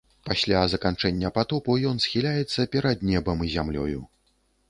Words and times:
Пасля 0.27 0.61
заканчэння 0.73 1.31
патопу 1.35 1.75
ён 1.91 2.01
схіляецца 2.07 2.67
перад 2.77 3.05
небам 3.13 3.37
і 3.49 3.53
зямлёю. 3.57 4.01